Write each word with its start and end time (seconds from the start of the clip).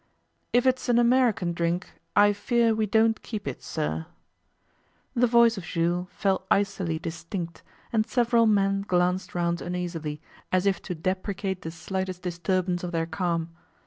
'If 0.51 0.65
it's 0.65 0.89
an 0.89 0.97
American 0.97 1.53
drink, 1.53 1.91
I 2.15 2.33
fear 2.33 2.73
we 2.73 2.87
don't 2.87 3.21
keep 3.21 3.47
it, 3.47 3.61
sir.' 3.61 4.07
The 5.13 5.27
voice 5.27 5.59
of 5.59 5.63
Jules 5.63 6.07
fell 6.09 6.43
icily 6.49 6.97
distinct, 6.97 7.61
and 7.93 8.07
several 8.07 8.47
men 8.47 8.81
glanced 8.81 9.35
round 9.35 9.61
uneasily, 9.61 10.19
as 10.51 10.65
if 10.65 10.81
to 10.89 10.95
deprecate 10.95 11.61
the 11.61 11.69
slightest 11.69 12.23
disturbance 12.23 12.83
of 12.83 12.91
their 12.91 13.05
calm. 13.05 13.49